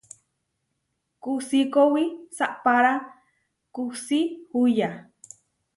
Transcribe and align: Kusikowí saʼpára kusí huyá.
Kusikowí 1.21 2.03
saʼpára 2.37 2.93
kusí 3.73 4.19
huyá. 4.49 4.89